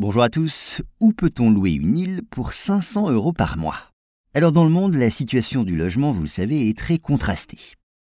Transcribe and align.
Bonjour 0.00 0.22
à 0.22 0.30
tous. 0.30 0.80
Où 0.98 1.12
peut-on 1.12 1.50
louer 1.50 1.72
une 1.72 1.98
île 1.98 2.22
pour 2.30 2.54
500 2.54 3.10
euros 3.10 3.34
par 3.34 3.58
mois? 3.58 3.92
Alors 4.32 4.50
dans 4.50 4.64
le 4.64 4.70
monde, 4.70 4.94
la 4.94 5.10
situation 5.10 5.62
du 5.62 5.76
logement, 5.76 6.10
vous 6.10 6.22
le 6.22 6.26
savez, 6.26 6.70
est 6.70 6.78
très 6.78 6.96
contrastée. 6.96 7.58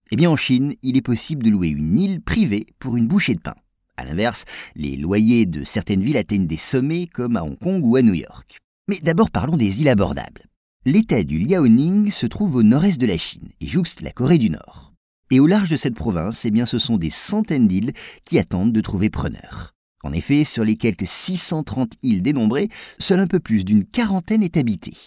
Eh 0.10 0.16
bien 0.16 0.30
en 0.30 0.38
Chine, 0.38 0.76
il 0.84 0.96
est 0.96 1.02
possible 1.02 1.44
de 1.44 1.50
louer 1.50 1.68
une 1.68 2.00
île 2.00 2.22
privée 2.22 2.66
pour 2.80 2.96
une 2.96 3.10
bouchée 3.10 3.36
de 3.36 3.42
pain. 3.42 3.56
A 3.98 4.06
l'inverse, 4.06 4.46
les 4.74 4.96
loyers 4.96 5.46
de 5.46 5.66
certaines 5.66 6.02
villes 6.02 6.16
atteignent 6.16 6.48
des 6.48 6.56
sommets 6.56 7.08
comme 7.08 7.36
à 7.36 7.44
Hong 7.44 7.60
Kong 7.60 7.84
ou 7.84 7.98
à 7.98 8.02
New 8.02 8.14
York. 8.14 8.58
Mais 8.88 9.02
d'abord 9.04 9.30
parlons 9.30 9.58
des 9.58 9.82
îles 9.82 9.90
abordables. 9.90 10.46
L'État 10.86 11.24
du 11.24 11.40
Liaoning 11.40 12.10
se 12.10 12.26
trouve 12.26 12.56
au 12.56 12.64
nord-est 12.64 13.02
de 13.02 13.06
la 13.06 13.18
Chine 13.18 13.50
et 13.60 13.68
jouxte 13.68 14.00
la 14.00 14.12
Corée 14.12 14.38
du 14.38 14.50
Nord. 14.50 14.94
Et 15.30 15.42
au 15.42 15.46
large 15.46 15.70
de 15.70 15.76
cette 15.76 15.96
province, 15.96 16.46
eh 16.46 16.52
bien, 16.52 16.66
ce 16.66 16.80
sont 16.80 16.96
des 16.96 17.10
centaines 17.10 17.68
d'îles 17.68 17.92
qui 18.24 18.40
attendent 18.40 18.72
de 18.72 18.80
trouver 18.80 19.10
preneur. 19.10 19.74
En 20.04 20.14
effet, 20.14 20.44
sur 20.44 20.64
les 20.64 20.76
quelques 20.76 21.08
630 21.08 21.94
îles 22.02 22.22
dénombrées, 22.22 22.70
seul 23.00 23.20
un 23.20 23.28
peu 23.28 23.40
plus 23.40 23.64
d'une 23.64 23.86
quarantaine 23.86 24.44
est 24.44 24.58
habitée. 24.58 24.98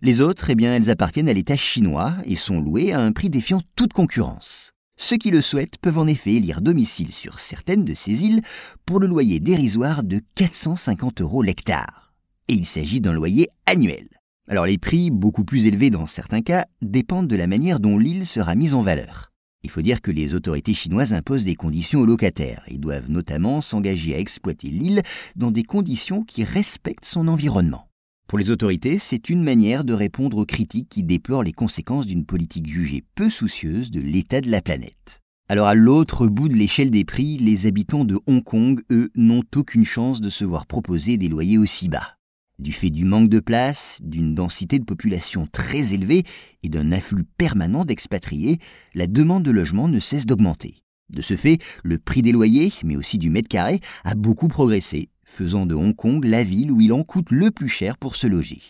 Les 0.00 0.20
autres, 0.20 0.50
eh 0.50 0.54
bien, 0.54 0.74
elles 0.74 0.90
appartiennent 0.90 1.28
à 1.28 1.32
l'État 1.32 1.56
chinois 1.56 2.14
et 2.24 2.36
sont 2.36 2.60
louées 2.60 2.92
à 2.92 3.00
un 3.00 3.12
prix 3.12 3.30
défiant 3.30 3.60
toute 3.74 3.92
concurrence. 3.92 4.72
Ceux 4.96 5.16
qui 5.16 5.30
le 5.30 5.42
souhaitent 5.42 5.78
peuvent 5.78 5.98
en 5.98 6.06
effet 6.06 6.34
élire 6.34 6.60
domicile 6.60 7.12
sur 7.12 7.40
certaines 7.40 7.84
de 7.84 7.94
ces 7.94 8.24
îles 8.24 8.42
pour 8.84 9.00
le 9.00 9.06
loyer 9.06 9.38
dérisoire 9.38 10.02
de 10.02 10.20
450 10.34 11.20
euros 11.20 11.42
l'hectare. 11.42 12.12
Et 12.48 12.54
il 12.54 12.66
s'agit 12.66 13.00
d'un 13.00 13.12
loyer 13.12 13.48
annuel. 13.66 14.08
Alors 14.48 14.66
les 14.66 14.78
prix, 14.78 15.10
beaucoup 15.10 15.44
plus 15.44 15.66
élevés 15.66 15.90
dans 15.90 16.06
certains 16.06 16.42
cas, 16.42 16.64
dépendent 16.80 17.28
de 17.28 17.36
la 17.36 17.46
manière 17.46 17.80
dont 17.80 17.98
l'île 17.98 18.26
sera 18.26 18.54
mise 18.54 18.74
en 18.74 18.82
valeur. 18.82 19.30
Il 19.64 19.70
faut 19.70 19.82
dire 19.82 20.00
que 20.00 20.10
les 20.10 20.34
autorités 20.34 20.74
chinoises 20.74 21.12
imposent 21.12 21.44
des 21.44 21.56
conditions 21.56 22.00
aux 22.00 22.06
locataires 22.06 22.62
et 22.68 22.78
doivent 22.78 23.10
notamment 23.10 23.60
s'engager 23.60 24.14
à 24.14 24.18
exploiter 24.18 24.68
l'île 24.68 25.02
dans 25.34 25.50
des 25.50 25.64
conditions 25.64 26.22
qui 26.22 26.44
respectent 26.44 27.04
son 27.04 27.26
environnement. 27.26 27.88
Pour 28.28 28.38
les 28.38 28.50
autorités, 28.50 28.98
c'est 28.98 29.30
une 29.30 29.42
manière 29.42 29.84
de 29.84 29.94
répondre 29.94 30.36
aux 30.36 30.44
critiques 30.44 30.90
qui 30.90 31.02
déplorent 31.02 31.42
les 31.42 31.52
conséquences 31.52 32.06
d'une 32.06 32.26
politique 32.26 32.68
jugée 32.68 33.02
peu 33.14 33.30
soucieuse 33.30 33.90
de 33.90 34.00
l'état 34.00 34.40
de 34.40 34.50
la 34.50 34.60
planète. 34.60 35.20
Alors 35.48 35.66
à 35.66 35.74
l'autre 35.74 36.26
bout 36.26 36.48
de 36.48 36.54
l'échelle 36.54 36.90
des 36.90 37.06
prix, 37.06 37.38
les 37.38 37.64
habitants 37.64 38.04
de 38.04 38.18
Hong 38.26 38.44
Kong, 38.44 38.82
eux, 38.90 39.10
n'ont 39.14 39.44
aucune 39.56 39.86
chance 39.86 40.20
de 40.20 40.28
se 40.28 40.44
voir 40.44 40.66
proposer 40.66 41.16
des 41.16 41.28
loyers 41.28 41.56
aussi 41.56 41.88
bas. 41.88 42.17
Du 42.58 42.72
fait 42.72 42.90
du 42.90 43.04
manque 43.04 43.28
de 43.28 43.38
place, 43.38 43.98
d'une 44.02 44.34
densité 44.34 44.80
de 44.80 44.84
population 44.84 45.46
très 45.46 45.94
élevée 45.94 46.24
et 46.64 46.68
d'un 46.68 46.90
afflux 46.90 47.22
permanent 47.22 47.84
d'expatriés, 47.84 48.58
la 48.94 49.06
demande 49.06 49.44
de 49.44 49.52
logement 49.52 49.86
ne 49.86 50.00
cesse 50.00 50.26
d'augmenter. 50.26 50.82
De 51.08 51.22
ce 51.22 51.36
fait, 51.36 51.58
le 51.84 51.98
prix 51.98 52.20
des 52.20 52.32
loyers, 52.32 52.72
mais 52.82 52.96
aussi 52.96 53.16
du 53.16 53.30
mètre 53.30 53.48
carré, 53.48 53.80
a 54.02 54.16
beaucoup 54.16 54.48
progressé, 54.48 55.08
faisant 55.24 55.66
de 55.66 55.76
Hong 55.76 55.94
Kong 55.94 56.24
la 56.24 56.42
ville 56.42 56.72
où 56.72 56.80
il 56.80 56.92
en 56.92 57.04
coûte 57.04 57.30
le 57.30 57.52
plus 57.52 57.68
cher 57.68 57.96
pour 57.96 58.16
se 58.16 58.26
loger. 58.26 58.60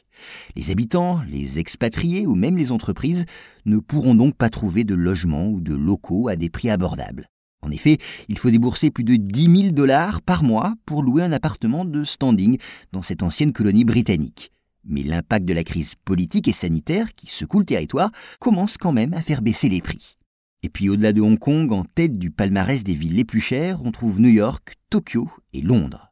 Les 0.54 0.70
habitants, 0.70 1.22
les 1.26 1.58
expatriés 1.58 2.26
ou 2.26 2.34
même 2.34 2.58
les 2.58 2.72
entreprises 2.72 3.24
ne 3.64 3.78
pourront 3.78 4.14
donc 4.14 4.36
pas 4.36 4.50
trouver 4.50 4.84
de 4.84 4.94
logements 4.94 5.48
ou 5.48 5.62
de 5.62 5.74
locaux 5.74 6.28
à 6.28 6.36
des 6.36 6.50
prix 6.50 6.68
abordables. 6.68 7.26
En 7.62 7.70
effet, 7.70 7.98
il 8.28 8.38
faut 8.38 8.50
débourser 8.50 8.90
plus 8.90 9.04
de 9.04 9.16
10 9.16 9.62
000 9.62 9.72
dollars 9.72 10.22
par 10.22 10.42
mois 10.42 10.74
pour 10.86 11.02
louer 11.02 11.22
un 11.22 11.32
appartement 11.32 11.84
de 11.84 12.04
standing 12.04 12.58
dans 12.92 13.02
cette 13.02 13.22
ancienne 13.22 13.52
colonie 13.52 13.84
britannique. 13.84 14.52
Mais 14.84 15.02
l'impact 15.02 15.44
de 15.44 15.54
la 15.54 15.64
crise 15.64 15.94
politique 16.04 16.48
et 16.48 16.52
sanitaire 16.52 17.14
qui 17.14 17.26
secoue 17.26 17.58
le 17.58 17.66
territoire 17.66 18.10
commence 18.40 18.78
quand 18.78 18.92
même 18.92 19.12
à 19.12 19.22
faire 19.22 19.42
baisser 19.42 19.68
les 19.68 19.82
prix. 19.82 20.16
Et 20.62 20.68
puis 20.68 20.88
au-delà 20.88 21.12
de 21.12 21.20
Hong 21.20 21.38
Kong, 21.38 21.72
en 21.72 21.84
tête 21.84 22.18
du 22.18 22.30
palmarès 22.30 22.82
des 22.82 22.94
villes 22.94 23.14
les 23.14 23.24
plus 23.24 23.40
chères, 23.40 23.80
on 23.84 23.92
trouve 23.92 24.20
New 24.20 24.30
York, 24.30 24.74
Tokyo 24.90 25.30
et 25.52 25.60
Londres. 25.60 26.07